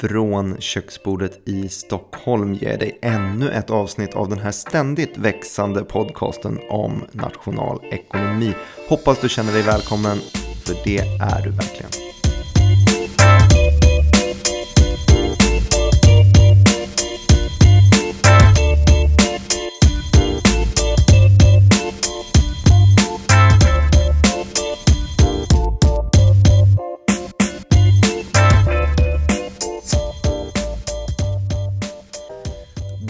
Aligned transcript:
från 0.00 0.60
köksbordet 0.60 1.48
i 1.48 1.68
Stockholm 1.68 2.54
ger 2.54 2.78
dig 2.78 2.98
ännu 3.02 3.50
ett 3.50 3.70
avsnitt 3.70 4.14
av 4.14 4.28
den 4.28 4.38
här 4.38 4.50
ständigt 4.50 5.18
växande 5.18 5.84
podcasten 5.84 6.58
om 6.70 7.04
nationalekonomi. 7.12 8.54
Hoppas 8.88 9.20
du 9.20 9.28
känner 9.28 9.52
dig 9.52 9.62
välkommen, 9.62 10.18
för 10.64 10.74
det 10.84 10.98
är 10.98 11.42
du 11.42 11.50
verkligen. 11.50 12.05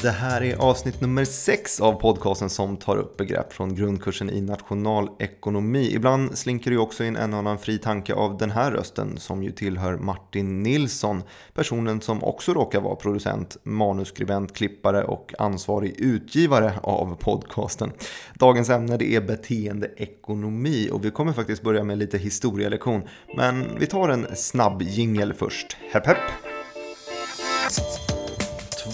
Det 0.06 0.12
här 0.12 0.42
är 0.42 0.56
avsnitt 0.56 1.00
nummer 1.00 1.24
sex 1.24 1.80
av 1.80 1.92
podcasten 1.92 2.50
som 2.50 2.76
tar 2.76 2.96
upp 2.96 3.16
begrepp 3.16 3.52
från 3.52 3.74
grundkursen 3.74 4.30
i 4.30 4.40
nationalekonomi. 4.40 5.94
Ibland 5.94 6.38
slinker 6.38 6.70
det 6.70 6.78
också 6.78 7.04
in 7.04 7.16
en 7.16 7.32
och 7.32 7.38
annan 7.38 7.58
fri 7.58 7.78
tanke 7.78 8.14
av 8.14 8.36
den 8.36 8.50
här 8.50 8.70
rösten 8.70 9.18
som 9.18 9.42
ju 9.42 9.50
tillhör 9.50 9.96
Martin 9.96 10.62
Nilsson. 10.62 11.22
Personen 11.54 12.00
som 12.00 12.24
också 12.24 12.54
råkar 12.54 12.80
vara 12.80 12.96
producent, 12.96 13.56
manuskribent, 13.62 14.56
klippare 14.56 15.04
och 15.04 15.34
ansvarig 15.38 15.94
utgivare 15.98 16.72
av 16.82 17.16
podcasten. 17.20 17.92
Dagens 18.34 18.70
ämne 18.70 18.96
det 18.96 19.14
är 19.14 19.20
beteendeekonomi 19.20 20.90
och 20.92 21.04
vi 21.04 21.10
kommer 21.10 21.32
faktiskt 21.32 21.62
börja 21.62 21.84
med 21.84 21.98
lite 21.98 22.18
historielektion. 22.18 23.02
Men 23.36 23.78
vi 23.78 23.86
tar 23.86 24.08
en 24.08 24.26
snabb 24.36 24.82
jingel 24.82 25.32
först. 25.32 25.76
Hepp 25.92 26.06
hepp! 26.06 28.05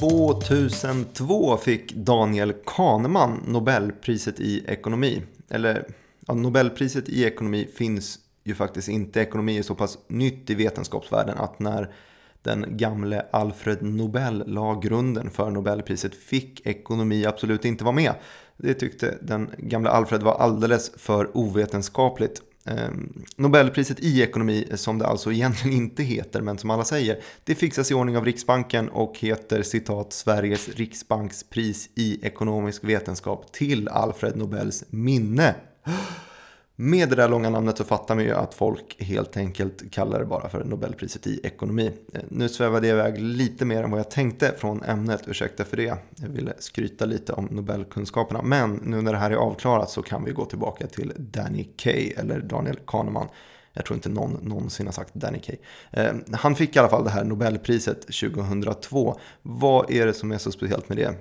2002 0.02 1.56
fick 1.56 1.92
Daniel 1.92 2.52
Kahneman 2.66 3.40
Nobelpriset 3.46 4.40
i 4.40 4.64
ekonomi. 4.66 5.22
Eller 5.50 5.86
ja, 6.26 6.34
Nobelpriset 6.34 7.08
i 7.08 7.24
ekonomi 7.24 7.68
finns 7.74 8.18
ju 8.44 8.54
faktiskt 8.54 8.88
inte. 8.88 9.20
Ekonomi 9.20 9.58
är 9.58 9.62
så 9.62 9.74
pass 9.74 9.98
nytt 10.08 10.50
i 10.50 10.54
vetenskapsvärlden 10.54 11.38
att 11.38 11.58
när 11.58 11.94
den 12.42 12.76
gamle 12.76 13.26
Alfred 13.32 13.82
Nobel 13.82 14.44
la 14.46 14.80
grunden 14.80 15.30
för 15.30 15.50
Nobelpriset 15.50 16.14
fick 16.14 16.66
ekonomi 16.66 17.26
absolut 17.26 17.64
inte 17.64 17.84
vara 17.84 17.94
med. 17.94 18.14
Det 18.56 18.74
tyckte 18.74 19.18
den 19.20 19.50
gamle 19.58 19.90
Alfred 19.90 20.22
var 20.22 20.34
alldeles 20.34 20.92
för 20.96 21.36
ovetenskapligt. 21.36 22.42
Ehm, 22.64 23.24
Nobelpriset 23.36 24.00
i 24.00 24.22
ekonomi, 24.22 24.66
eh, 24.70 24.76
som 24.76 24.98
det 24.98 25.06
alltså 25.06 25.32
egentligen 25.32 25.76
inte 25.82 26.02
heter, 26.02 26.40
men 26.40 26.58
som 26.58 26.70
alla 26.70 26.84
säger, 26.84 27.20
det 27.44 27.54
fixas 27.54 27.90
i 27.90 27.94
ordning 27.94 28.16
av 28.16 28.24
Riksbanken 28.24 28.88
och 28.88 29.18
heter 29.18 29.62
citat 29.62 30.12
Sveriges 30.12 30.68
Riksbankspris 30.68 31.88
i 31.94 32.26
ekonomisk 32.26 32.84
vetenskap 32.84 33.52
till 33.52 33.88
Alfred 33.88 34.36
Nobels 34.36 34.84
minne. 34.90 35.54
Med 36.76 37.08
det 37.08 37.16
där 37.16 37.28
långa 37.28 37.50
namnet 37.50 37.78
så 37.78 37.84
fattar 37.84 38.14
man 38.14 38.24
ju 38.24 38.32
att 38.32 38.54
folk 38.54 39.02
helt 39.02 39.36
enkelt 39.36 39.90
kallar 39.90 40.18
det 40.18 40.24
bara 40.24 40.48
för 40.48 40.64
Nobelpriset 40.64 41.26
i 41.26 41.40
ekonomi. 41.42 41.92
Eh, 42.14 42.20
nu 42.28 42.48
svävade 42.48 42.88
jag 42.88 42.98
iväg 42.98 43.18
lite 43.18 43.64
mer 43.64 43.82
än 43.82 43.90
vad 43.90 44.00
jag 44.00 44.10
tänkte 44.10 44.54
från 44.58 44.82
ämnet, 44.82 45.22
ursäkta 45.26 45.64
för 45.64 45.76
det. 45.76 45.96
Jag 46.16 46.28
ville 46.28 46.52
skryta 46.58 47.04
lite 47.04 47.32
om 47.32 47.44
Nobelkunskaperna. 47.44 48.42
Men 48.42 48.74
nu 48.74 49.02
när 49.02 49.12
det 49.12 49.18
här 49.18 49.30
är 49.30 49.36
avklarat 49.36 49.90
så 49.90 50.02
kan 50.02 50.24
vi 50.24 50.32
gå 50.32 50.44
tillbaka 50.44 50.86
till 50.86 51.12
Danny 51.16 51.64
Kay 51.76 52.12
eller 52.16 52.40
Daniel 52.40 52.78
Kahneman. 52.86 53.28
Jag 53.72 53.84
tror 53.84 53.94
inte 53.94 54.08
någon 54.08 54.38
någonsin 54.42 54.86
har 54.86 54.92
sagt 54.92 55.14
Danny 55.14 55.38
Kay. 55.38 55.56
Eh, 55.90 56.12
han 56.32 56.54
fick 56.54 56.76
i 56.76 56.78
alla 56.78 56.88
fall 56.88 57.04
det 57.04 57.10
här 57.10 57.24
Nobelpriset 57.24 58.00
2002. 58.00 59.18
Vad 59.42 59.90
är 59.90 60.06
det 60.06 60.14
som 60.14 60.32
är 60.32 60.38
så 60.38 60.52
speciellt 60.52 60.88
med 60.88 60.98
det? 60.98 61.14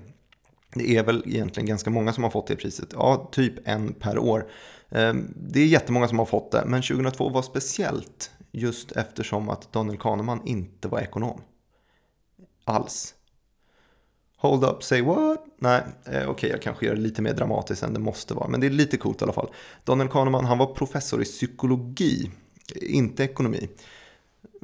Det 0.75 0.97
är 0.97 1.03
väl 1.03 1.23
egentligen 1.25 1.67
ganska 1.67 1.89
många 1.89 2.14
som 2.14 2.23
har 2.23 2.31
fått 2.31 2.47
det 2.47 2.55
priset. 2.55 2.89
Ja, 2.94 3.29
typ 3.31 3.53
en 3.68 3.94
per 3.94 4.18
år. 4.18 4.47
Ehm, 4.90 5.34
det 5.35 5.59
är 5.59 5.66
jättemånga 5.66 6.07
som 6.07 6.19
har 6.19 6.25
fått 6.25 6.51
det, 6.51 6.63
men 6.66 6.81
2002 6.81 7.29
var 7.29 7.41
speciellt 7.41 8.31
just 8.51 8.91
eftersom 8.91 9.50
att 9.50 9.72
Daniel 9.72 9.97
Kahneman 9.97 10.41
inte 10.45 10.88
var 10.88 11.00
ekonom. 11.00 11.41
Alls. 12.63 13.16
Hold 14.38 14.63
up, 14.63 14.84
say 14.84 15.01
what? 15.01 15.45
Nej, 15.59 15.81
eh, 16.06 16.12
okej, 16.12 16.28
okay, 16.28 16.50
jag 16.50 16.62
kanske 16.62 16.85
gör 16.85 16.95
det 16.95 17.01
lite 17.01 17.22
mer 17.22 17.34
dramatiskt 17.34 17.84
än 17.84 17.94
det 17.94 18.00
måste 18.00 18.34
vara, 18.34 18.47
men 18.47 18.59
det 18.59 18.68
är 18.68 18.72
lite 18.72 18.97
coolt 18.97 19.22
i 19.22 19.24
alla 19.24 19.34
fall. 19.34 19.50
Daniel 19.84 20.09
Kahneman, 20.09 20.45
han 20.45 20.57
var 20.57 20.74
professor 20.74 21.22
i 21.22 21.25
psykologi, 21.25 22.31
inte 22.75 23.24
ekonomi. 23.24 23.69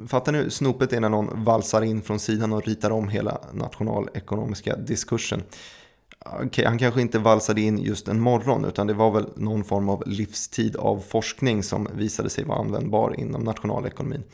Fattar 0.08 0.32
ni 0.32 0.38
hur 0.38 0.50
snopet 0.50 0.92
är 0.92 1.00
när 1.00 1.08
någon 1.08 1.44
valsar 1.44 1.82
in 1.82 2.02
från 2.02 2.18
sidan 2.18 2.52
och 2.52 2.66
ritar 2.66 2.90
om 2.90 3.08
hela 3.08 3.40
nationalekonomiska 3.52 4.76
diskursen? 4.76 5.42
Okay, 6.26 6.64
han 6.64 6.78
kanske 6.78 7.00
inte 7.00 7.18
valsade 7.18 7.60
in 7.60 7.78
just 7.78 8.08
en 8.08 8.20
morgon 8.20 8.64
utan 8.64 8.86
det 8.86 8.94
var 8.94 9.10
väl 9.10 9.28
någon 9.36 9.64
form 9.64 9.88
av 9.88 10.02
livstid 10.06 10.76
av 10.76 11.00
forskning 11.08 11.62
som 11.62 11.88
visade 11.94 12.30
sig 12.30 12.44
vara 12.44 12.58
användbar 12.58 13.20
inom 13.20 13.44
nationalekonomin. 13.44 14.24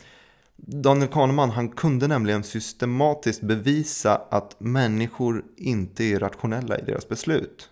Daniel 0.57 1.09
Kahneman 1.09 1.51
han 1.51 1.69
kunde 1.69 2.09
nämligen 2.09 2.45
systematiskt 2.45 3.43
bevisa 3.43 4.23
att 4.31 4.57
människor 4.61 5.45
inte 5.57 6.05
är 6.05 6.19
rationella 6.19 6.79
i 6.79 6.83
deras 6.83 7.09
beslut. 7.09 7.71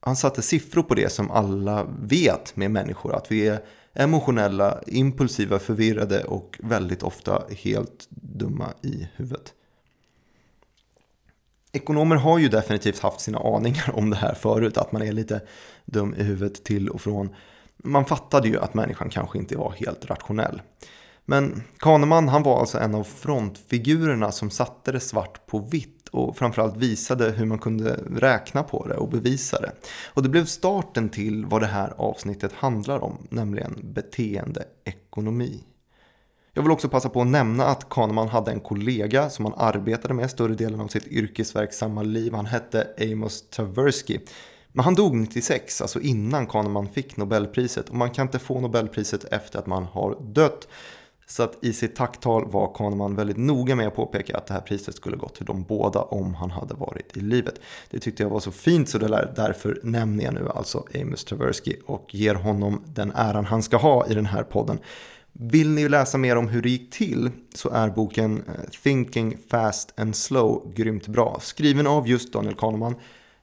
Han 0.00 0.16
satte 0.16 0.42
siffror 0.42 0.82
på 0.82 0.94
det 0.94 1.12
som 1.12 1.30
alla 1.30 1.86
vet 2.02 2.56
med 2.56 2.70
människor, 2.70 3.14
att 3.14 3.32
vi 3.32 3.48
är 3.48 3.64
emotionella, 3.94 4.82
impulsiva, 4.86 5.58
förvirrade 5.58 6.24
och 6.24 6.60
väldigt 6.62 7.02
ofta 7.02 7.42
helt 7.50 8.06
dumma 8.10 8.68
i 8.82 9.08
huvudet. 9.16 9.54
Ekonomer 11.72 12.16
har 12.16 12.38
ju 12.38 12.48
definitivt 12.48 12.98
haft 12.98 13.20
sina 13.20 13.38
aningar 13.38 13.90
om 13.94 14.10
det 14.10 14.16
här 14.16 14.34
förut, 14.34 14.76
att 14.76 14.92
man 14.92 15.02
är 15.02 15.12
lite 15.12 15.40
dum 15.84 16.14
i 16.18 16.22
huvudet 16.22 16.64
till 16.64 16.88
och 16.88 17.00
från. 17.00 17.34
Man 17.76 18.04
fattade 18.04 18.48
ju 18.48 18.58
att 18.58 18.74
människan 18.74 19.10
kanske 19.10 19.38
inte 19.38 19.56
var 19.56 19.70
helt 19.70 20.10
rationell. 20.10 20.62
Men 21.24 21.62
Kahneman 21.78 22.28
han 22.28 22.42
var 22.42 22.60
alltså 22.60 22.78
en 22.78 22.94
av 22.94 23.04
frontfigurerna 23.04 24.32
som 24.32 24.50
satte 24.50 24.92
det 24.92 25.00
svart 25.00 25.46
på 25.46 25.58
vitt 25.58 26.08
och 26.08 26.36
framförallt 26.36 26.76
visade 26.76 27.30
hur 27.30 27.46
man 27.46 27.58
kunde 27.58 28.00
räkna 28.10 28.62
på 28.62 28.86
det 28.86 28.96
och 28.96 29.08
bevisa 29.08 29.60
det. 29.60 29.72
Och 30.14 30.22
det 30.22 30.28
blev 30.28 30.44
starten 30.44 31.08
till 31.08 31.46
vad 31.46 31.60
det 31.62 31.66
här 31.66 31.94
avsnittet 31.96 32.52
handlar 32.52 33.04
om, 33.04 33.26
nämligen 33.30 33.80
beteendeekonomi. 33.82 35.64
Jag 36.54 36.62
vill 36.62 36.72
också 36.72 36.88
passa 36.88 37.08
på 37.08 37.20
att 37.20 37.26
nämna 37.26 37.64
att 37.64 37.88
Kahneman 37.88 38.28
hade 38.28 38.50
en 38.50 38.60
kollega 38.60 39.30
som 39.30 39.44
han 39.44 39.54
arbetade 39.56 40.14
med 40.14 40.30
större 40.30 40.54
delen 40.54 40.80
av 40.80 40.88
sitt 40.88 41.06
yrkesverksamma 41.06 42.02
liv. 42.02 42.34
Han 42.34 42.46
hette 42.46 42.86
Amos 42.98 43.42
Tversky. 43.42 44.18
Men 44.72 44.84
han 44.84 44.94
dog 44.94 45.16
96, 45.16 45.80
alltså 45.80 46.00
innan 46.00 46.46
Kahneman 46.46 46.88
fick 46.88 47.16
Nobelpriset. 47.16 47.88
Och 47.88 47.94
man 47.94 48.10
kan 48.10 48.26
inte 48.26 48.38
få 48.38 48.60
Nobelpriset 48.60 49.24
efter 49.24 49.58
att 49.58 49.66
man 49.66 49.84
har 49.84 50.16
dött. 50.20 50.68
Så 51.26 51.42
att 51.42 51.64
i 51.64 51.72
sitt 51.72 51.96
tacktal 51.96 52.50
var 52.50 52.74
Kahneman 52.74 53.16
väldigt 53.16 53.36
noga 53.36 53.76
med 53.76 53.86
att 53.86 53.96
påpeka 53.96 54.36
att 54.36 54.46
det 54.46 54.54
här 54.54 54.60
priset 54.60 54.94
skulle 54.94 55.16
gått 55.16 55.34
till 55.34 55.46
de 55.46 55.62
båda 55.62 56.00
om 56.00 56.34
han 56.34 56.50
hade 56.50 56.74
varit 56.74 57.16
i 57.16 57.20
livet. 57.20 57.60
Det 57.90 57.98
tyckte 57.98 58.22
jag 58.22 58.30
var 58.30 58.40
så 58.40 58.50
fint 58.50 58.88
så 58.88 58.98
det 58.98 59.08
där, 59.08 59.32
därför 59.36 59.80
nämner 59.82 60.24
jag 60.24 60.34
nu 60.34 60.48
alltså 60.54 60.84
Amos 60.94 61.24
Tversky 61.24 61.76
och 61.86 62.14
ger 62.14 62.34
honom 62.34 62.82
den 62.86 63.12
äran 63.14 63.44
han 63.44 63.62
ska 63.62 63.76
ha 63.76 64.06
i 64.06 64.14
den 64.14 64.26
här 64.26 64.42
podden. 64.42 64.78
Vill 65.42 65.70
ni 65.70 65.88
läsa 65.88 66.18
mer 66.18 66.36
om 66.36 66.48
hur 66.48 66.62
det 66.62 66.70
gick 66.70 66.90
till 66.90 67.30
så 67.54 67.70
är 67.70 67.88
boken 67.88 68.42
eh, 68.48 68.70
Thinking 68.82 69.36
Fast 69.50 70.00
and 70.00 70.16
Slow 70.16 70.72
grymt 70.74 71.06
bra. 71.06 71.38
Skriven 71.42 71.86
av 71.86 72.08
just 72.08 72.32
Daniel 72.32 72.54
Kahneman. 72.54 72.94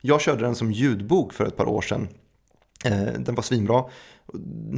Jag 0.01 0.21
körde 0.21 0.41
den 0.41 0.55
som 0.55 0.71
ljudbok 0.71 1.33
för 1.33 1.45
ett 1.45 1.57
par 1.57 1.65
år 1.65 1.81
sedan. 1.81 2.07
Eh, 2.85 3.13
den 3.19 3.35
var 3.35 3.43
svinbra. 3.43 3.83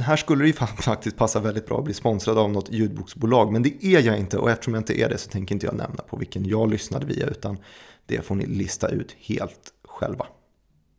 Här 0.02 0.16
skulle 0.16 0.44
det 0.44 0.46
ju 0.46 0.52
faktiskt 0.82 1.16
passa 1.16 1.40
väldigt 1.40 1.66
bra 1.66 1.78
att 1.78 1.84
bli 1.84 1.94
sponsrad 1.94 2.38
av 2.38 2.50
något 2.50 2.72
ljudboksbolag. 2.72 3.52
Men 3.52 3.62
det 3.62 3.84
är 3.84 4.00
jag 4.00 4.18
inte 4.18 4.38
och 4.38 4.50
eftersom 4.50 4.74
jag 4.74 4.80
inte 4.80 5.00
är 5.00 5.08
det 5.08 5.18
så 5.18 5.30
tänker 5.30 5.54
inte 5.54 5.66
jag 5.66 5.76
nämna 5.76 6.02
på 6.02 6.16
vilken 6.16 6.44
jag 6.44 6.70
lyssnade 6.70 7.06
via. 7.06 7.26
Utan 7.26 7.58
det 8.06 8.26
får 8.26 8.34
ni 8.34 8.46
lista 8.46 8.88
ut 8.88 9.16
helt 9.18 9.72
själva. 9.84 10.26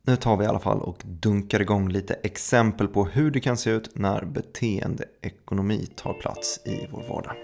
Nu 0.04 0.16
tar 0.16 0.36
vi 0.36 0.44
i 0.44 0.48
alla 0.48 0.58
fall 0.58 0.80
och 0.80 1.02
dunkar 1.04 1.60
igång 1.60 1.88
lite 1.88 2.14
exempel 2.14 2.88
på 2.88 3.04
hur 3.04 3.30
det 3.30 3.40
kan 3.40 3.56
se 3.56 3.70
ut 3.70 3.90
när 3.94 4.24
beteendeekonomi 4.24 5.86
tar 5.96 6.14
plats 6.14 6.60
i 6.64 6.86
vår 6.92 7.02
vardag. 7.08 7.36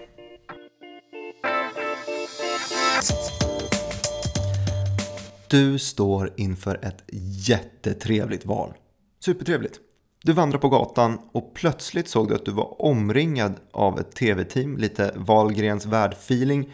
Du 5.51 5.79
står 5.79 6.33
inför 6.37 6.85
ett 6.85 7.05
jättetrevligt 7.49 8.47
val. 8.47 8.73
Supertrevligt. 9.21 9.81
Du 10.23 10.33
vandrar 10.33 10.59
på 10.59 10.69
gatan 10.69 11.19
och 11.33 11.55
plötsligt 11.55 12.09
såg 12.09 12.29
du 12.29 12.35
att 12.35 12.45
du 12.45 12.53
var 12.53 12.83
omringad 12.83 13.55
av 13.73 14.01
ett 14.01 14.13
tv-team, 14.13 14.77
lite 14.77 15.13
Valgrens 15.17 15.87
värld-feeling 15.87 16.73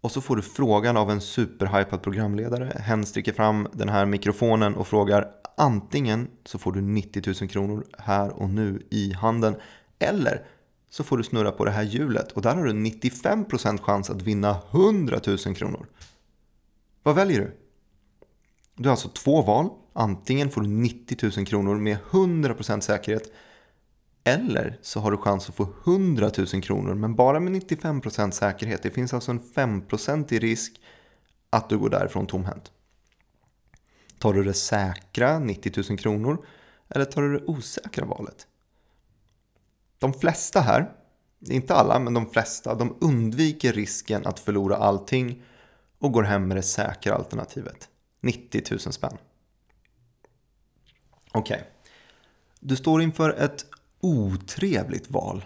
och 0.00 0.12
så 0.12 0.20
får 0.20 0.36
du 0.36 0.42
frågan 0.42 0.96
av 0.96 1.10
en 1.10 1.20
superhypad 1.20 2.02
programledare. 2.02 2.72
Hen 2.80 3.06
sticker 3.06 3.32
fram 3.32 3.68
den 3.72 3.88
här 3.88 4.06
mikrofonen 4.06 4.74
och 4.74 4.88
frågar 4.88 5.28
antingen 5.56 6.28
så 6.44 6.58
får 6.58 6.72
du 6.72 6.80
90 6.80 7.22
000 7.40 7.50
kronor 7.50 7.84
här 7.98 8.30
och 8.30 8.50
nu 8.50 8.86
i 8.90 9.12
handen 9.12 9.54
eller 9.98 10.46
så 10.90 11.04
får 11.04 11.16
du 11.16 11.22
snurra 11.22 11.50
på 11.50 11.64
det 11.64 11.70
här 11.70 11.82
hjulet 11.82 12.32
och 12.32 12.42
där 12.42 12.56
har 12.56 12.64
du 12.64 12.72
95% 12.72 13.78
chans 13.78 14.10
att 14.10 14.22
vinna 14.22 14.56
100 14.70 15.20
000 15.26 15.38
kronor. 15.38 15.86
Vad 17.02 17.14
väljer 17.14 17.40
du? 17.40 17.56
Du 18.76 18.88
har 18.88 18.90
alltså 18.90 19.08
två 19.08 19.42
val. 19.42 19.70
Antingen 19.92 20.50
får 20.50 20.60
du 20.60 20.68
90 20.68 21.30
000 21.36 21.46
kronor 21.46 21.74
med 21.74 21.98
100% 22.10 22.80
säkerhet 22.80 23.32
eller 24.24 24.78
så 24.82 25.00
har 25.00 25.10
du 25.10 25.16
chans 25.16 25.48
att 25.48 25.54
få 25.54 25.68
100 25.84 26.30
000 26.52 26.62
kronor 26.62 26.94
men 26.94 27.14
bara 27.14 27.40
med 27.40 27.52
95% 27.52 28.30
säkerhet. 28.30 28.82
Det 28.82 28.90
finns 28.90 29.14
alltså 29.14 29.30
en 29.30 29.40
5% 29.40 30.32
i 30.32 30.38
risk 30.38 30.80
att 31.50 31.68
du 31.68 31.78
går 31.78 31.90
därifrån 31.90 32.26
tomhänt. 32.26 32.72
Tar 34.18 34.32
du 34.32 34.44
det 34.44 34.54
säkra, 34.54 35.38
90 35.38 35.72
000 35.88 35.98
kronor, 35.98 36.46
eller 36.88 37.04
tar 37.04 37.22
du 37.22 37.38
det 37.38 37.44
osäkra 37.44 38.04
valet? 38.04 38.46
De 39.98 40.12
flesta 40.12 40.60
här, 40.60 40.92
inte 41.40 41.74
alla, 41.74 41.98
men 41.98 42.14
de 42.14 42.30
flesta, 42.30 42.74
de 42.74 42.96
undviker 43.00 43.72
risken 43.72 44.26
att 44.26 44.40
förlora 44.40 44.76
allting 44.76 45.42
och 45.98 46.12
går 46.12 46.22
hem 46.22 46.48
med 46.48 46.56
det 46.56 46.62
säkra 46.62 47.14
alternativet. 47.14 47.88
90 48.20 48.62
000 48.70 48.80
spänn. 48.80 49.18
Okej. 51.32 51.56
Okay. 51.56 51.66
Du 52.60 52.76
står 52.76 53.02
inför 53.02 53.30
ett 53.30 53.66
otrevligt 54.00 55.10
val. 55.10 55.44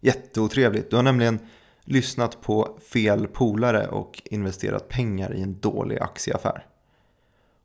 Jätteotrevligt. 0.00 0.90
Du 0.90 0.96
har 0.96 1.02
nämligen 1.02 1.38
lyssnat 1.84 2.40
på 2.40 2.78
fel 2.92 3.26
polare 3.26 3.86
och 3.86 4.22
investerat 4.24 4.88
pengar 4.88 5.34
i 5.34 5.42
en 5.42 5.60
dålig 5.60 5.98
aktieaffär. 5.98 6.66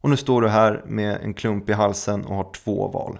Och 0.02 0.10
nu 0.10 0.18
står 0.18 0.42
du 0.42 0.48
här 0.48 0.84
med 0.88 1.22
en 1.22 1.34
klump 1.34 1.70
i 1.70 1.74
halsen 1.74 2.26
och 2.26 2.36
har 2.36 2.52
två 2.54 2.88
val. 2.88 3.20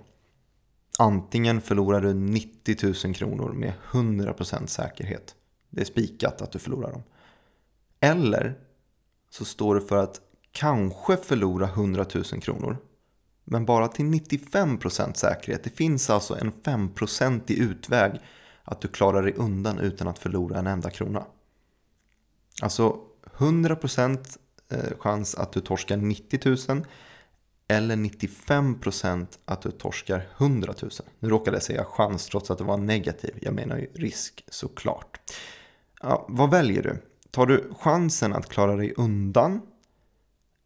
Antingen 1.00 1.62
förlorar 1.62 2.02
du 2.02 2.14
90 2.14 3.06
000 3.06 3.16
kronor 3.16 3.54
med 3.54 3.74
100% 3.92 4.68
säkerhet. 4.68 5.36
Det 5.70 5.82
är 5.82 5.86
spikat 5.86 6.42
att 6.42 6.52
du 6.52 6.60
förlorar 6.60 6.92
dem. 6.92 7.04
Eller 8.00 8.60
så 9.30 9.46
står 9.46 9.76
du 9.76 9.82
för 9.82 9.98
att 9.98 10.22
kanske 10.52 11.18
förlora 11.18 11.66
100 11.66 12.06
000 12.14 12.24
kronor. 12.24 12.78
Men 13.50 13.66
bara 13.66 13.88
till 13.88 14.06
95% 14.06 15.14
säkerhet. 15.14 15.64
Det 15.64 15.70
finns 15.70 16.10
alltså 16.10 16.38
en 16.40 16.52
5% 16.52 17.42
i 17.48 17.60
utväg 17.60 18.22
att 18.64 18.82
du 18.82 18.88
klarar 18.88 19.24
dig 19.24 19.34
undan 19.34 19.80
utan 19.80 20.08
att 20.08 20.20
förlora 20.20 20.60
en 20.60 20.68
enda 20.68 20.90
krona. 20.90 21.26
Alltså 22.62 23.00
100% 23.38 24.38
eh, 24.72 24.80
chans 25.00 25.36
att 25.36 25.52
du 25.52 25.60
torskar 25.60 25.98
90 25.98 26.40
000 26.70 26.86
eller 27.68 27.96
95% 27.96 29.28
att 29.46 29.62
du 29.62 29.72
torskar 29.72 30.28
100 30.38 30.74
000. 30.82 30.92
Nu 31.20 31.30
råkade 31.30 31.58
jag 31.58 31.64
säga 31.64 31.86
chans 31.86 32.26
trots 32.26 32.52
att 32.52 32.58
det 32.58 32.64
var 32.64 32.78
negativ. 32.78 33.38
Jag 33.42 33.54
menar 33.54 33.78
ju 33.78 33.88
risk 33.94 34.44
såklart. 34.48 35.20
Ja, 36.02 36.26
vad 36.30 36.52
väljer 36.52 36.84
du? 36.84 36.98
Tar 37.32 37.46
du 37.46 37.74
chansen 37.80 38.34
att 38.34 38.50
klara 38.50 38.76
dig 38.76 38.94
undan 38.98 39.62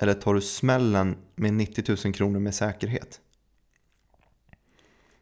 eller 0.01 0.13
tar 0.13 0.33
du 0.33 0.41
smällen 0.41 1.17
med 1.35 1.53
90 1.53 1.95
000 2.05 2.13
kronor 2.13 2.39
med 2.39 2.55
säkerhet? 2.55 3.19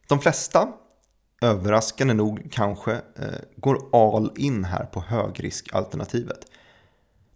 De 0.08 0.20
flesta, 0.20 0.74
överraskande 1.42 2.14
nog 2.14 2.48
kanske, 2.52 2.92
eh, 2.94 3.40
går 3.56 3.90
all 3.92 4.34
in 4.36 4.64
här 4.64 4.86
på 4.86 5.02
högriskalternativet. 5.02 6.46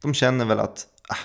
De 0.02 0.14
känner 0.14 0.46
väl 0.46 0.60
att 0.60 0.88
ah, 1.10 1.18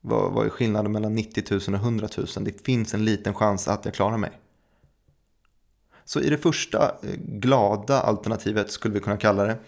vad, 0.00 0.32
vad 0.32 0.46
är 0.46 0.50
skillnaden 0.50 0.92
mellan 0.92 1.14
90 1.14 1.44
000 1.50 1.60
och 1.60 1.74
100 1.74 2.08
000? 2.16 2.26
Det 2.40 2.64
finns 2.64 2.94
en 2.94 3.04
liten 3.04 3.34
chans 3.34 3.68
att 3.68 3.84
jag 3.84 3.94
klarar 3.94 4.16
mig. 4.16 4.30
Så 6.04 6.20
i 6.20 6.30
det 6.30 6.38
första 6.38 6.96
eh, 7.02 7.14
glada 7.16 8.00
alternativet 8.00 8.70
skulle 8.70 8.94
vi 8.94 9.00
kunna 9.00 9.16
kalla 9.16 9.44
det 9.44 9.58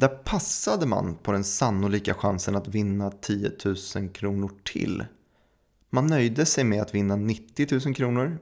där 0.00 0.08
passade 0.08 0.86
man 0.86 1.14
på 1.14 1.32
den 1.32 1.44
sannolika 1.44 2.14
chansen 2.14 2.56
att 2.56 2.68
vinna 2.68 3.10
10 3.10 3.52
000 3.94 4.08
kronor 4.08 4.50
till. 4.62 5.04
Man 5.90 6.06
nöjde 6.06 6.46
sig 6.46 6.64
med 6.64 6.82
att 6.82 6.94
vinna 6.94 7.16
90 7.16 7.80
000 7.86 7.94
kronor 7.94 8.38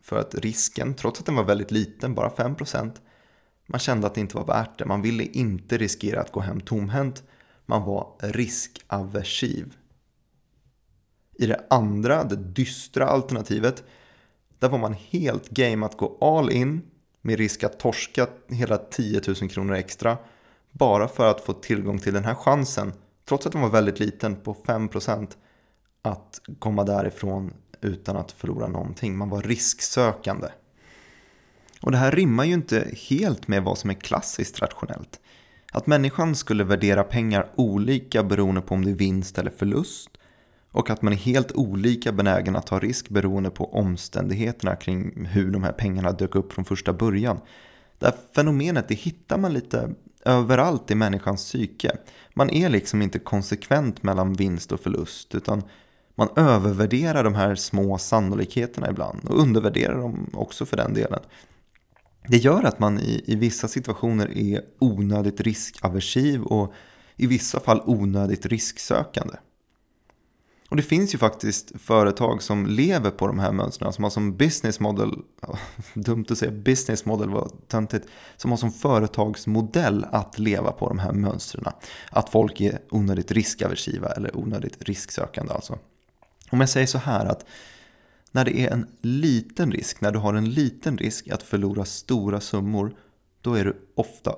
för 0.00 0.18
att 0.18 0.34
risken, 0.34 0.94
trots 0.94 1.20
att 1.20 1.26
den 1.26 1.34
var 1.34 1.44
väldigt 1.44 1.70
liten, 1.70 2.14
bara 2.14 2.28
5%, 2.28 2.92
man 3.66 3.78
kände 3.80 4.06
att 4.06 4.14
det 4.14 4.20
inte 4.20 4.36
var 4.36 4.46
värt 4.46 4.78
det. 4.78 4.84
Man 4.84 5.02
ville 5.02 5.24
inte 5.24 5.78
riskera 5.78 6.20
att 6.20 6.32
gå 6.32 6.40
hem 6.40 6.60
tomhänt. 6.60 7.22
Man 7.66 7.82
var 7.82 8.16
riskaversiv. 8.18 9.74
I 11.38 11.46
det 11.46 11.66
andra, 11.70 12.24
det 12.24 12.36
dystra 12.36 13.06
alternativet, 13.06 13.84
där 14.58 14.68
var 14.68 14.78
man 14.78 14.94
helt 14.94 15.48
game 15.48 15.86
att 15.86 15.96
gå 15.96 16.18
all 16.20 16.50
in 16.50 16.82
med 17.20 17.38
risk 17.38 17.64
att 17.64 17.78
torska 17.78 18.26
hela 18.48 18.76
10 18.76 19.20
000 19.40 19.50
kronor 19.50 19.74
extra 19.74 20.18
bara 20.72 21.08
för 21.08 21.30
att 21.30 21.40
få 21.40 21.52
tillgång 21.52 21.98
till 21.98 22.12
den 22.14 22.24
här 22.24 22.34
chansen, 22.34 22.92
trots 23.28 23.46
att 23.46 23.52
den 23.52 23.62
var 23.62 23.70
väldigt 23.70 24.00
liten, 24.00 24.36
på 24.36 24.54
5% 24.54 25.28
att 26.02 26.40
komma 26.58 26.84
därifrån 26.84 27.54
utan 27.80 28.16
att 28.16 28.32
förlora 28.32 28.66
någonting. 28.66 29.16
Man 29.16 29.28
var 29.28 29.42
risksökande. 29.42 30.48
Och 31.82 31.92
det 31.92 31.98
här 31.98 32.10
rimmar 32.10 32.44
ju 32.44 32.54
inte 32.54 32.88
helt 33.08 33.48
med 33.48 33.62
vad 33.62 33.78
som 33.78 33.90
är 33.90 33.94
klassiskt 33.94 34.62
rationellt. 34.62 35.20
Att 35.72 35.86
människan 35.86 36.34
skulle 36.34 36.64
värdera 36.64 37.04
pengar 37.04 37.50
olika 37.54 38.22
beroende 38.22 38.60
på 38.60 38.74
om 38.74 38.84
det 38.84 38.90
är 38.90 38.94
vinst 38.94 39.38
eller 39.38 39.50
förlust 39.50 40.10
och 40.72 40.90
att 40.90 41.02
man 41.02 41.12
är 41.12 41.16
helt 41.16 41.52
olika 41.52 42.12
benägen 42.12 42.56
att 42.56 42.66
ta 42.66 42.78
risk 42.78 43.08
beroende 43.08 43.50
på 43.50 43.74
omständigheterna 43.74 44.76
kring 44.76 45.26
hur 45.26 45.50
de 45.50 45.62
här 45.62 45.72
pengarna 45.72 46.12
dök 46.12 46.34
upp 46.34 46.52
från 46.52 46.64
första 46.64 46.92
början. 46.92 47.40
Det 47.98 48.06
här 48.06 48.14
fenomenet 48.34 48.88
det 48.88 48.94
hittar 48.94 49.38
man 49.38 49.52
lite 49.52 49.94
överallt 50.24 50.90
i 50.90 50.94
människans 50.94 51.44
psyke. 51.44 51.96
Man 52.34 52.50
är 52.50 52.68
liksom 52.68 53.02
inte 53.02 53.18
konsekvent 53.18 54.02
mellan 54.02 54.32
vinst 54.32 54.72
och 54.72 54.80
förlust 54.80 55.34
utan 55.34 55.62
man 56.14 56.28
övervärderar 56.36 57.24
de 57.24 57.34
här 57.34 57.54
små 57.54 57.98
sannolikheterna 57.98 58.90
ibland 58.90 59.28
och 59.28 59.40
undervärderar 59.40 59.98
dem 59.98 60.30
också 60.32 60.66
för 60.66 60.76
den 60.76 60.94
delen. 60.94 61.20
Det 62.28 62.36
gör 62.36 62.64
att 62.64 62.78
man 62.78 63.00
i, 63.00 63.24
i 63.26 63.34
vissa 63.34 63.68
situationer 63.68 64.38
är 64.38 64.62
onödigt 64.78 65.40
riskaversiv 65.40 66.42
och 66.42 66.72
i 67.16 67.26
vissa 67.26 67.60
fall 67.60 67.82
onödigt 67.86 68.46
risksökande. 68.46 69.34
Och 70.70 70.76
det 70.76 70.82
finns 70.82 71.14
ju 71.14 71.18
faktiskt 71.18 71.72
företag 71.80 72.42
som 72.42 72.66
lever 72.66 73.10
på 73.10 73.26
de 73.26 73.38
här 73.38 73.52
mönstren, 73.52 73.92
som 73.92 74.04
har 74.04 74.10
som 74.10 74.36
business 74.36 74.80
model, 74.80 75.14
dumt 75.94 76.24
att 76.30 76.38
säga 76.38 76.50
business 76.50 77.04
model 77.04 77.28
var 77.28 77.50
töntigt, 77.68 78.06
som 78.36 78.50
har 78.50 78.58
som 78.58 78.72
företagsmodell 78.72 80.06
att 80.12 80.38
leva 80.38 80.72
på 80.72 80.88
de 80.88 80.98
här 80.98 81.12
mönstren. 81.12 81.64
Att 82.10 82.28
folk 82.28 82.60
är 82.60 82.78
onödigt 82.90 83.32
riskaversiva 83.32 84.08
eller 84.08 84.36
onödigt 84.36 84.82
risksökande 84.82 85.52
alltså. 85.52 85.78
Om 86.50 86.60
jag 86.60 86.68
säger 86.68 86.86
så 86.86 86.98
här 86.98 87.26
att 87.26 87.44
när 88.32 88.44
det 88.44 88.60
är 88.60 88.70
en 88.70 88.86
liten 89.00 89.72
risk, 89.72 90.00
när 90.00 90.12
du 90.12 90.18
har 90.18 90.34
en 90.34 90.50
liten 90.50 90.98
risk 90.98 91.28
att 91.28 91.42
förlora 91.42 91.84
stora 91.84 92.40
summor, 92.40 92.96
då 93.40 93.54
är 93.54 93.64
du 93.64 93.76
ofta 93.94 94.34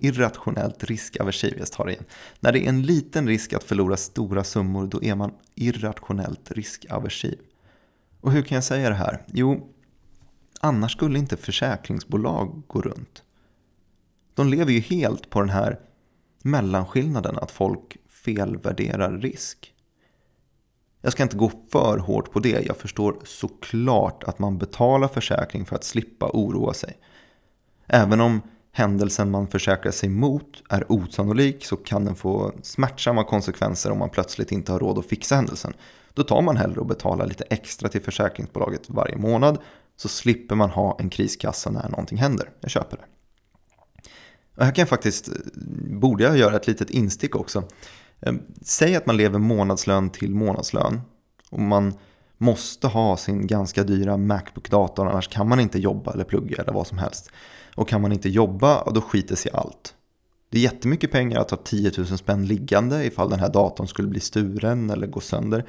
irrationellt 0.00 0.84
riskaversiv. 0.84 1.54
Jag 1.58 1.72
tar 1.72 1.86
det 1.86 1.92
igen. 1.92 2.04
När 2.40 2.52
det 2.52 2.58
är 2.58 2.68
en 2.68 2.82
liten 2.82 3.28
risk 3.28 3.52
att 3.52 3.64
förlora 3.64 3.96
stora 3.96 4.44
summor, 4.44 4.86
då 4.86 5.02
är 5.02 5.14
man 5.14 5.34
irrationellt 5.54 6.50
riskaversiv. 6.50 7.38
Och 8.20 8.32
hur 8.32 8.42
kan 8.42 8.54
jag 8.54 8.64
säga 8.64 8.88
det 8.88 8.94
här? 8.94 9.22
Jo, 9.26 9.68
annars 10.60 10.92
skulle 10.92 11.18
inte 11.18 11.36
försäkringsbolag 11.36 12.62
gå 12.66 12.80
runt. 12.80 13.22
De 14.34 14.48
lever 14.48 14.72
ju 14.72 14.80
helt 14.80 15.30
på 15.30 15.40
den 15.40 15.50
här 15.50 15.80
mellanskillnaden 16.42 17.38
att 17.38 17.50
folk 17.50 17.96
felvärderar 18.08 19.18
risk. 19.18 19.74
Jag 21.00 21.12
ska 21.12 21.22
inte 21.22 21.36
gå 21.36 21.50
för 21.72 21.98
hårt 21.98 22.32
på 22.32 22.40
det. 22.40 22.66
Jag 22.66 22.76
förstår 22.76 23.16
såklart 23.24 24.24
att 24.24 24.38
man 24.38 24.58
betalar 24.58 25.08
försäkring 25.08 25.66
för 25.66 25.76
att 25.76 25.84
slippa 25.84 26.30
oroa 26.32 26.74
sig. 26.74 26.98
Även 27.86 28.20
om 28.20 28.42
händelsen 28.76 29.30
man 29.30 29.48
försäkrar 29.48 29.92
sig 29.92 30.08
mot 30.08 30.62
är 30.68 30.92
osannolik 30.92 31.64
så 31.64 31.76
kan 31.76 32.04
den 32.04 32.14
få 32.14 32.52
smärtsamma 32.62 33.24
konsekvenser 33.24 33.90
om 33.90 33.98
man 33.98 34.10
plötsligt 34.10 34.52
inte 34.52 34.72
har 34.72 34.78
råd 34.78 34.98
att 34.98 35.06
fixa 35.06 35.36
händelsen. 35.36 35.72
Då 36.14 36.22
tar 36.22 36.42
man 36.42 36.56
hellre 36.56 36.80
och 36.80 36.86
betalar 36.86 37.26
lite 37.26 37.44
extra 37.44 37.88
till 37.88 38.02
försäkringsbolaget 38.02 38.90
varje 38.90 39.16
månad 39.16 39.58
så 39.96 40.08
slipper 40.08 40.54
man 40.54 40.70
ha 40.70 40.96
en 41.00 41.10
kriskassa 41.10 41.70
när 41.70 41.88
någonting 41.88 42.18
händer. 42.18 42.50
Jag 42.60 42.70
köper 42.70 42.96
det. 42.96 43.04
Och 44.56 44.64
här 44.64 44.74
kan 44.74 44.82
jag 44.82 44.88
faktiskt, 44.88 45.28
eh, 45.28 45.34
borde 45.90 46.24
jag 46.24 46.38
göra 46.38 46.56
ett 46.56 46.66
litet 46.66 46.90
instick 46.90 47.36
också. 47.36 47.64
Ehm, 48.20 48.42
säg 48.62 48.96
att 48.96 49.06
man 49.06 49.16
lever 49.16 49.38
månadslön 49.38 50.10
till 50.10 50.34
månadslön 50.34 51.00
och 51.50 51.60
man 51.60 51.94
måste 52.38 52.86
ha 52.86 53.16
sin 53.16 53.46
ganska 53.46 53.84
dyra 53.84 54.16
Macbook-dator 54.16 55.08
annars 55.08 55.28
kan 55.28 55.48
man 55.48 55.60
inte 55.60 55.78
jobba 55.78 56.12
eller 56.12 56.24
plugga 56.24 56.62
eller 56.62 56.72
vad 56.72 56.86
som 56.86 56.98
helst. 56.98 57.30
Och 57.74 57.88
kan 57.88 58.02
man 58.02 58.12
inte 58.12 58.28
jobba, 58.28 58.90
då 58.90 59.00
skiter 59.00 59.36
sig 59.36 59.52
allt. 59.54 59.94
Det 60.48 60.58
är 60.58 60.62
jättemycket 60.62 61.10
pengar 61.12 61.40
att 61.40 61.50
ha 61.50 61.58
10 61.58 61.92
000 61.98 62.06
spänn 62.06 62.46
liggande 62.46 63.04
ifall 63.04 63.30
den 63.30 63.40
här 63.40 63.48
datorn 63.48 63.88
skulle 63.88 64.08
bli 64.08 64.20
sturen 64.20 64.90
eller 64.90 65.06
gå 65.06 65.20
sönder. 65.20 65.64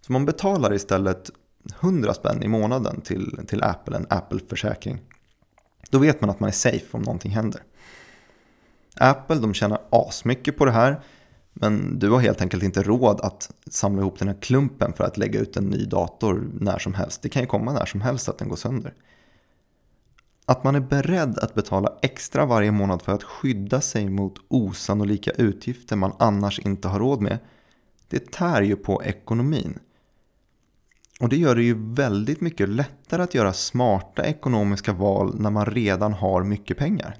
Så 0.00 0.12
man 0.12 0.26
betalar 0.26 0.74
istället 0.74 1.30
100 1.80 2.14
spänn 2.14 2.42
i 2.42 2.48
månaden 2.48 3.00
till, 3.00 3.38
till 3.46 3.62
Apple, 3.62 3.96
en 3.96 4.06
Apple-försäkring. 4.10 5.00
Då 5.90 5.98
vet 5.98 6.20
man 6.20 6.30
att 6.30 6.40
man 6.40 6.48
är 6.48 6.52
safe 6.52 6.86
om 6.90 7.02
någonting 7.02 7.30
händer. 7.30 7.62
Apple 8.96 9.36
de 9.36 9.54
tjänar 9.54 9.80
asmycket 9.90 10.56
på 10.56 10.64
det 10.64 10.72
här. 10.72 11.00
Men 11.52 11.98
du 11.98 12.10
har 12.10 12.20
helt 12.20 12.40
enkelt 12.40 12.62
inte 12.62 12.82
råd 12.82 13.20
att 13.20 13.50
samla 13.70 14.02
ihop 14.02 14.18
den 14.18 14.28
här 14.28 14.36
klumpen 14.40 14.92
för 14.92 15.04
att 15.04 15.16
lägga 15.16 15.40
ut 15.40 15.56
en 15.56 15.64
ny 15.64 15.84
dator 15.84 16.50
när 16.60 16.78
som 16.78 16.94
helst. 16.94 17.22
Det 17.22 17.28
kan 17.28 17.42
ju 17.42 17.46
komma 17.46 17.72
när 17.72 17.86
som 17.86 18.00
helst 18.00 18.28
att 18.28 18.38
den 18.38 18.48
går 18.48 18.56
sönder. 18.56 18.94
Att 20.46 20.64
man 20.64 20.74
är 20.74 20.80
beredd 20.80 21.38
att 21.38 21.54
betala 21.54 21.98
extra 22.02 22.46
varje 22.46 22.70
månad 22.70 23.02
för 23.02 23.12
att 23.12 23.22
skydda 23.22 23.80
sig 23.80 24.08
mot 24.08 24.34
osannolika 24.48 25.30
utgifter 25.30 25.96
man 25.96 26.12
annars 26.18 26.58
inte 26.58 26.88
har 26.88 26.98
råd 26.98 27.20
med, 27.20 27.38
det 28.08 28.32
tär 28.32 28.62
ju 28.62 28.76
på 28.76 29.02
ekonomin. 29.04 29.78
Och 31.20 31.28
det 31.28 31.36
gör 31.36 31.54
det 31.54 31.62
ju 31.62 31.94
väldigt 31.94 32.40
mycket 32.40 32.68
lättare 32.68 33.22
att 33.22 33.34
göra 33.34 33.52
smarta 33.52 34.24
ekonomiska 34.24 34.92
val 34.92 35.40
när 35.40 35.50
man 35.50 35.66
redan 35.66 36.12
har 36.12 36.44
mycket 36.44 36.78
pengar. 36.78 37.16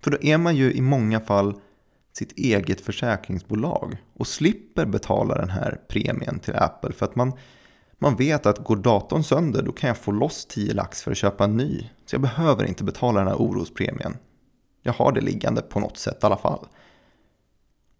För 0.00 0.10
då 0.10 0.18
är 0.20 0.38
man 0.38 0.56
ju 0.56 0.72
i 0.72 0.80
många 0.80 1.20
fall 1.20 1.60
sitt 2.12 2.32
eget 2.38 2.80
försäkringsbolag 2.80 3.96
och 4.14 4.26
slipper 4.26 4.86
betala 4.86 5.34
den 5.34 5.50
här 5.50 5.80
premien 5.88 6.38
till 6.38 6.56
Apple 6.56 6.92
för 6.92 7.06
att 7.06 7.16
man, 7.16 7.32
man 8.02 8.16
vet 8.16 8.46
att 8.46 8.58
går 8.58 8.76
datorn 8.76 9.24
sönder 9.24 9.62
då 9.62 9.72
kan 9.72 9.88
jag 9.88 9.98
få 9.98 10.12
loss 10.12 10.46
10 10.46 10.74
lax 10.74 11.02
för 11.02 11.10
att 11.10 11.16
köpa 11.16 11.44
en 11.44 11.56
ny. 11.56 11.90
Så 12.06 12.14
jag 12.14 12.22
behöver 12.22 12.64
inte 12.64 12.84
betala 12.84 13.18
den 13.18 13.28
här 13.28 13.36
orospremien. 13.36 14.16
Jag 14.82 14.92
har 14.92 15.12
det 15.12 15.20
liggande 15.20 15.62
på 15.62 15.80
något 15.80 15.98
sätt 15.98 16.18
i 16.22 16.26
alla 16.26 16.36
fall. 16.36 16.66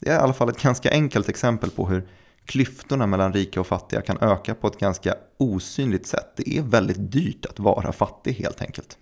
Det 0.00 0.10
är 0.10 0.14
i 0.14 0.18
alla 0.18 0.32
fall 0.32 0.48
ett 0.48 0.62
ganska 0.62 0.90
enkelt 0.90 1.28
exempel 1.28 1.70
på 1.70 1.86
hur 1.86 2.08
klyftorna 2.44 3.06
mellan 3.06 3.32
rika 3.32 3.60
och 3.60 3.66
fattiga 3.66 4.02
kan 4.02 4.18
öka 4.20 4.54
på 4.54 4.66
ett 4.66 4.78
ganska 4.78 5.14
osynligt 5.36 6.06
sätt. 6.06 6.32
Det 6.36 6.58
är 6.58 6.62
väldigt 6.62 7.12
dyrt 7.12 7.46
att 7.46 7.58
vara 7.58 7.92
fattig 7.92 8.32
helt 8.32 8.62
enkelt. 8.62 8.98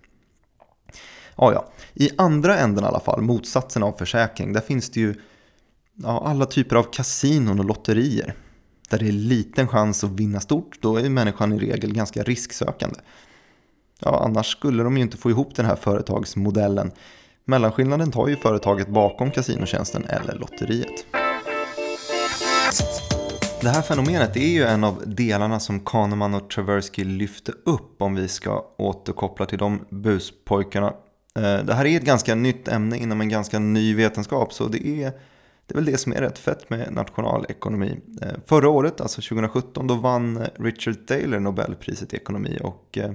Ja, 1.36 1.52
ja. 1.52 1.68
I 1.94 2.10
andra 2.18 2.58
änden 2.58 2.84
i 2.84 2.86
alla 2.86 3.00
fall, 3.00 3.20
motsatsen 3.20 3.82
av 3.82 3.92
försäkring, 3.92 4.52
där 4.52 4.60
finns 4.60 4.90
det 4.90 5.00
ju 5.00 5.14
ja, 5.94 6.22
alla 6.26 6.46
typer 6.46 6.76
av 6.76 6.82
kasinon 6.82 7.58
och 7.58 7.64
lotterier. 7.64 8.34
Där 8.88 8.98
det 8.98 9.08
är 9.08 9.12
liten 9.12 9.68
chans 9.68 10.04
att 10.04 10.10
vinna 10.10 10.40
stort, 10.40 10.78
då 10.80 10.96
är 10.96 11.08
människan 11.08 11.52
i 11.52 11.58
regel 11.58 11.94
ganska 11.94 12.22
risksökande. 12.22 13.00
Ja, 14.00 14.22
annars 14.24 14.46
skulle 14.46 14.82
de 14.82 14.96
ju 14.96 15.02
inte 15.02 15.16
få 15.16 15.30
ihop 15.30 15.54
den 15.54 15.66
här 15.66 15.76
företagsmodellen. 15.76 16.90
Mellanskillnaden 17.44 18.10
tar 18.10 18.28
ju 18.28 18.36
företaget 18.36 18.88
bakom 18.88 19.30
kasinotjänsten 19.30 20.04
eller 20.04 20.34
lotteriet. 20.34 21.06
Det 23.60 23.68
här 23.68 23.82
fenomenet 23.82 24.36
är 24.36 24.48
ju 24.48 24.64
en 24.64 24.84
av 24.84 25.02
delarna 25.06 25.60
som 25.60 25.80
Kahneman 25.80 26.34
och 26.34 26.50
Tversky 26.50 27.04
lyfte 27.04 27.52
upp 27.64 28.02
om 28.02 28.14
vi 28.14 28.28
ska 28.28 28.74
återkoppla 28.78 29.46
till 29.46 29.58
de 29.58 29.84
buspojkarna 29.90 30.86
eh, 31.36 31.64
det 31.64 31.74
här 31.74 31.86
är 31.86 31.96
ett 31.96 32.04
ganska 32.04 32.34
nytt 32.34 32.68
ämne 32.68 32.98
inom 32.98 33.20
en 33.20 33.28
ganska 33.28 33.58
ny 33.58 33.94
vetenskap 33.94 34.52
så 34.52 34.68
det 34.68 34.86
är, 34.86 35.12
det 35.68 35.74
är 35.74 35.76
väl 35.76 35.84
det 35.84 35.98
som 35.98 36.12
är 36.12 36.20
rätt 36.20 36.38
fett 36.38 36.70
med 36.70 36.92
nationalekonomi. 36.92 38.00
Eh, 38.22 38.32
förra 38.46 38.68
året, 38.68 39.00
alltså 39.00 39.20
2017, 39.20 39.86
då 39.86 39.94
vann 39.94 40.36
eh, 40.36 40.48
Richard 40.58 41.06
Taylor 41.06 41.40
Nobelpriset 41.40 42.14
i 42.14 42.16
ekonomi 42.16 42.58
och 42.62 42.98
eh, 42.98 43.12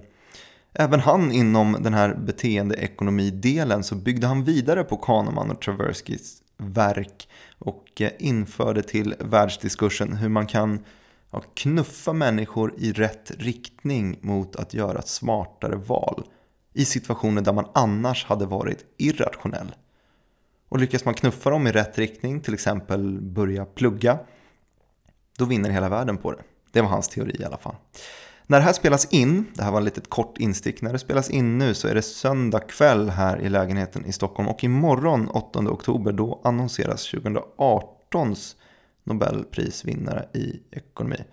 även 0.74 1.00
han 1.00 1.32
inom 1.32 1.78
den 1.80 1.94
här 1.94 2.16
beteendeekonomidelen 2.16 3.84
så 3.84 3.96
byggde 3.96 4.28
han 4.28 4.44
vidare 4.44 4.84
på 4.84 4.98
Kahneman 4.98 5.52
och 5.52 5.62
Traverskys 5.62 6.42
verk 6.58 7.30
och 7.60 8.02
införde 8.20 8.84
till 8.84 9.16
världsdiskursen 9.20 10.14
hur 10.14 10.30
man 10.30 10.48
kan 10.48 10.80
knuffa 11.54 12.14
människor 12.14 12.74
i 12.78 12.92
rätt 12.92 13.32
riktning 13.38 14.20
mot 14.22 14.56
att 14.56 14.74
göra 14.74 15.02
smartare 15.02 15.76
val 15.76 16.24
i 16.74 16.86
situationer 16.86 17.42
där 17.42 17.54
man 17.54 17.68
annars 17.74 18.26
hade 18.26 18.46
varit 18.46 18.86
irrationell. 18.98 19.76
Och 20.74 20.80
lyckas 20.80 21.06
man 21.06 21.14
knuffa 21.14 21.50
dem 21.50 21.68
i 21.68 21.72
rätt 21.72 21.98
riktning, 21.98 22.40
till 22.40 22.54
exempel 22.54 23.22
börja 23.22 23.66
plugga, 23.66 24.20
då 25.38 25.46
vinner 25.46 25.70
hela 25.70 25.90
världen 25.90 26.18
på 26.18 26.32
det. 26.32 26.44
Det 26.72 26.82
var 26.82 26.90
hans 26.90 27.08
teori 27.08 27.36
i 27.40 27.44
alla 27.44 27.58
fall. 27.58 27.76
När 28.48 28.58
det 28.58 28.64
här 28.64 28.74
spelas 28.74 29.14
in, 29.14 29.46
det 29.54 29.64
här 29.64 29.72
var 29.72 29.80
ett 29.80 29.86
litet 29.86 30.10
kort 30.10 30.38
instick, 30.38 30.82
när 30.82 30.94
det 30.94 31.00
spelas 31.00 31.30
in 31.30 31.58
nu 31.58 31.74
så 31.74 31.88
är 31.88 31.96
det 31.96 32.02
söndag 32.02 32.60
kväll 32.60 33.10
här 33.10 33.42
i 33.42 33.50
lägenheten 33.50 34.06
i 34.06 34.12
Stockholm 34.12 34.50
och 34.50 34.64
imorgon 34.64 35.28
8 35.28 35.60
oktober 35.60 36.12
då 36.12 36.42
annonseras 36.44 37.14
2018s 37.14 38.56
Nobelprisvinnare 39.04 40.26
i 40.34 40.62
ekonomi. 40.72 41.24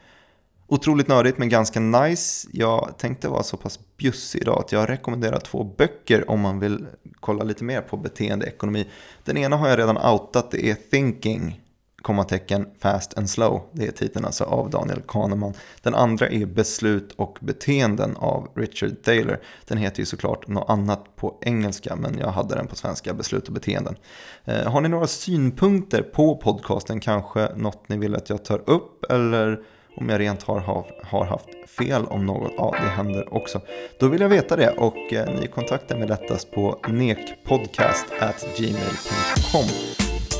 Otroligt 0.72 1.08
nördigt 1.08 1.38
men 1.38 1.48
ganska 1.48 1.80
nice. 1.80 2.48
Jag 2.52 2.94
tänkte 2.98 3.28
vara 3.28 3.42
så 3.42 3.56
pass 3.56 3.78
bjussig 3.96 4.40
idag 4.40 4.58
att 4.58 4.72
jag 4.72 4.88
rekommenderar 4.88 5.40
två 5.40 5.64
böcker 5.64 6.30
om 6.30 6.40
man 6.40 6.58
vill 6.58 6.86
kolla 7.20 7.44
lite 7.44 7.64
mer 7.64 7.80
på 7.80 7.96
beteendeekonomi. 7.96 8.86
Den 9.24 9.36
ena 9.36 9.56
har 9.56 9.68
jag 9.68 9.78
redan 9.78 9.96
outat, 9.96 10.50
det 10.50 10.70
är 10.70 10.74
Thinking, 10.90 11.60
kommatecken 12.02 12.66
Fast 12.78 13.18
and 13.18 13.30
Slow. 13.30 13.62
Det 13.72 13.86
är 13.86 13.90
titeln 13.90 14.24
alltså 14.24 14.44
av 14.44 14.70
Daniel 14.70 15.02
Kahneman. 15.08 15.54
Den 15.82 15.94
andra 15.94 16.28
är 16.28 16.46
Beslut 16.46 17.12
och 17.12 17.38
beteenden 17.40 18.16
av 18.16 18.48
Richard 18.54 19.02
Taylor. 19.02 19.40
Den 19.68 19.78
heter 19.78 20.00
ju 20.00 20.06
såklart 20.06 20.48
något 20.48 20.70
annat 20.70 21.16
på 21.16 21.38
engelska 21.40 21.96
men 21.96 22.18
jag 22.18 22.28
hade 22.28 22.54
den 22.54 22.66
på 22.66 22.76
svenska, 22.76 23.14
Beslut 23.14 23.48
och 23.48 23.54
beteenden. 23.54 23.96
Eh, 24.44 24.72
har 24.72 24.80
ni 24.80 24.88
några 24.88 25.06
synpunkter 25.06 26.02
på 26.02 26.36
podcasten, 26.36 27.00
kanske 27.00 27.48
något 27.56 27.88
ni 27.88 27.96
vill 27.96 28.14
att 28.14 28.30
jag 28.30 28.44
tar 28.44 28.70
upp 28.70 29.04
eller 29.10 29.64
om 29.96 30.08
jag 30.08 30.20
rent 30.20 30.42
har, 30.42 30.84
har 31.02 31.24
haft 31.24 31.46
fel 31.78 32.04
om 32.04 32.26
något. 32.26 32.52
Ja, 32.56 32.74
det 32.82 32.88
händer 32.88 33.34
också. 33.34 33.60
Då 33.98 34.08
vill 34.08 34.20
jag 34.20 34.28
veta 34.28 34.56
det 34.56 34.70
och 34.70 35.12
eh, 35.12 35.40
ni 35.40 35.46
kontaktar 35.46 35.96
mig 35.96 36.08
lättast 36.08 36.50
på 36.50 36.78
nekpodcast.gmail.com. 36.88 39.64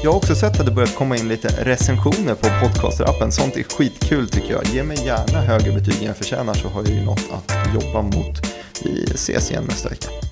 Jag 0.03 0.11
har 0.11 0.17
också 0.17 0.35
sett 0.35 0.61
att 0.61 0.67
det 0.67 0.73
börjat 0.73 0.95
komma 0.95 1.17
in 1.17 1.29
lite 1.29 1.65
recensioner 1.65 2.35
på 2.35 2.49
podcasterappen. 2.63 3.33
Sånt 3.33 3.57
är 3.57 3.63
skitkul 3.63 4.29
tycker 4.29 4.53
jag. 4.53 4.65
Ge 4.65 4.83
mig 4.83 5.07
gärna 5.07 5.41
högre 5.41 5.73
betyg 5.73 5.99
än 5.99 6.05
jag 6.05 6.17
förtjänar 6.17 6.55
så 6.55 6.69
har 6.69 6.83
jag 6.83 6.91
ju 6.91 7.05
något 7.05 7.29
att 7.33 7.75
jobba 7.75 8.03
mot. 8.03 8.47
Vi 8.85 9.05
ses 9.05 9.51
igen 9.51 9.65
nästa 9.69 9.89
vecka. 9.89 10.30